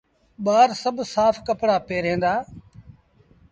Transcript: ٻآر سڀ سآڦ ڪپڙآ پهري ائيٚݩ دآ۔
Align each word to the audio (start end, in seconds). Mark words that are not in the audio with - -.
ٻآر 0.45 0.69
سڀ 0.81 0.95
سآڦ 1.13 1.35
ڪپڙآ 1.47 1.77
پهري 1.87 2.09
ائيٚݩ 2.09 2.21
دآ۔ 2.23 2.33